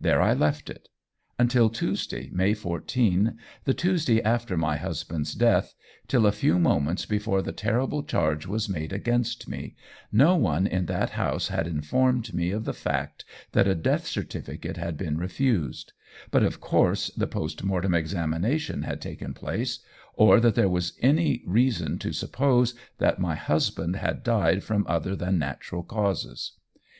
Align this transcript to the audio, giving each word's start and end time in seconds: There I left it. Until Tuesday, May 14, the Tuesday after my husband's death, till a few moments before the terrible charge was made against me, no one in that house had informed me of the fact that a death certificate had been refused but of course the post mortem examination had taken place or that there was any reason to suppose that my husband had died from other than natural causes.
There 0.00 0.22
I 0.22 0.32
left 0.32 0.70
it. 0.70 0.88
Until 1.40 1.68
Tuesday, 1.68 2.30
May 2.32 2.54
14, 2.54 3.36
the 3.64 3.74
Tuesday 3.74 4.22
after 4.22 4.56
my 4.56 4.76
husband's 4.76 5.34
death, 5.34 5.74
till 6.06 6.24
a 6.24 6.30
few 6.30 6.60
moments 6.60 7.04
before 7.04 7.42
the 7.42 7.50
terrible 7.50 8.04
charge 8.04 8.46
was 8.46 8.68
made 8.68 8.92
against 8.92 9.48
me, 9.48 9.74
no 10.12 10.36
one 10.36 10.68
in 10.68 10.86
that 10.86 11.10
house 11.18 11.48
had 11.48 11.66
informed 11.66 12.32
me 12.32 12.52
of 12.52 12.64
the 12.64 12.72
fact 12.72 13.24
that 13.50 13.66
a 13.66 13.74
death 13.74 14.06
certificate 14.06 14.76
had 14.76 14.96
been 14.96 15.18
refused 15.18 15.92
but 16.30 16.44
of 16.44 16.60
course 16.60 17.08
the 17.16 17.26
post 17.26 17.64
mortem 17.64 17.92
examination 17.92 18.82
had 18.82 19.00
taken 19.00 19.34
place 19.34 19.80
or 20.14 20.38
that 20.38 20.54
there 20.54 20.68
was 20.70 20.96
any 21.02 21.42
reason 21.44 21.98
to 21.98 22.12
suppose 22.12 22.72
that 22.98 23.18
my 23.18 23.34
husband 23.34 23.96
had 23.96 24.22
died 24.22 24.62
from 24.62 24.86
other 24.88 25.16
than 25.16 25.40
natural 25.40 25.82
causes. 25.82 26.52